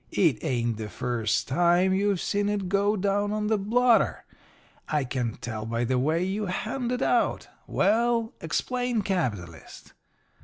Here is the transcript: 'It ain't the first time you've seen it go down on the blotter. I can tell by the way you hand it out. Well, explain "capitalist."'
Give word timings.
'It 0.11 0.43
ain't 0.43 0.77
the 0.77 0.89
first 0.89 1.47
time 1.47 1.93
you've 1.93 2.19
seen 2.21 2.49
it 2.49 2.67
go 2.67 2.95
down 2.95 3.31
on 3.31 3.45
the 3.45 3.57
blotter. 3.59 4.25
I 4.89 5.03
can 5.03 5.35
tell 5.35 5.63
by 5.63 5.83
the 5.83 5.99
way 5.99 6.23
you 6.23 6.47
hand 6.47 6.91
it 6.91 7.03
out. 7.03 7.47
Well, 7.67 8.33
explain 8.41 9.03
"capitalist."' 9.03 9.93